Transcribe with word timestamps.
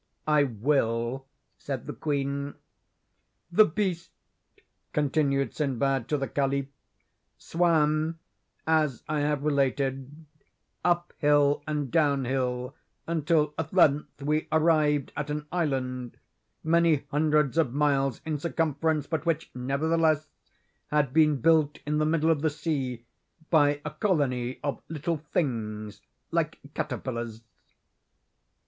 "I 0.25 0.45
will," 0.45 1.27
said 1.59 1.85
the 1.85 1.93
queen. 1.93 2.55
"'The 3.51 3.65
beast,' 3.65 4.09
continued 4.93 5.53
Sinbad 5.53 6.07
to 6.07 6.17
the 6.17 6.27
caliph, 6.27 6.65
'swam, 7.37 8.17
as 8.65 9.03
I 9.07 9.19
have 9.19 9.43
related, 9.43 10.25
up 10.83 11.13
hill 11.19 11.61
and 11.67 11.91
down 11.91 12.25
hill 12.25 12.75
until, 13.07 13.53
at 13.59 13.75
length, 13.75 14.23
we 14.23 14.47
arrived 14.51 15.13
at 15.15 15.29
an 15.29 15.45
island, 15.51 16.17
many 16.63 17.05
hundreds 17.11 17.55
of 17.59 17.71
miles 17.71 18.21
in 18.25 18.39
circumference, 18.39 19.05
but 19.05 19.27
which, 19.27 19.51
nevertheless, 19.53 20.25
had 20.87 21.13
been 21.13 21.35
built 21.41 21.77
in 21.85 21.99
the 21.99 22.07
middle 22.07 22.31
of 22.31 22.41
the 22.41 22.49
sea 22.49 23.05
by 23.51 23.79
a 23.85 23.91
colony 23.91 24.59
of 24.63 24.81
little 24.89 25.17
things 25.17 26.01
like 26.31 26.57
caterpillars. 26.73 27.43